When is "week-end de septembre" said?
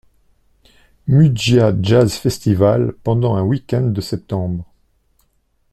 3.43-4.65